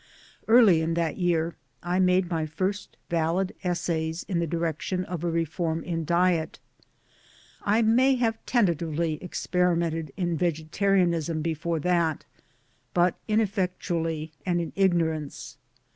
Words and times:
Early 0.47 0.81
in 0.81 0.95
that 0.95 1.17
year 1.19 1.55
I 1.83 1.99
made 1.99 2.27
my 2.31 2.47
first 2.47 2.97
Valid 3.11 3.53
essays 3.63 4.23
in 4.23 4.39
the 4.39 4.47
direction 4.47 5.05
of 5.05 5.23
a 5.23 5.29
reform 5.29 5.83
in 5.83 6.05
diet. 6.05 6.57
I 7.61 7.83
may 7.83 8.15
have 8.15 8.43
tentatively 8.47 9.21
experimented 9.23 10.11
in 10.17 10.37
vegetarianism 10.37 11.43
before 11.43 11.79
that, 11.81 12.25
but 12.95 13.13
ineffectually 13.27 14.31
and 14.43 14.59
in 14.59 14.73
ignorance. 14.75 15.59